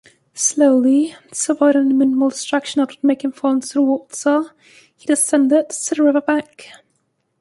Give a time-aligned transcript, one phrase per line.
[0.33, 4.49] Slowly, to avoid any minimal distraction that would make him fall into the water,
[4.95, 6.69] he descended to the riverbank.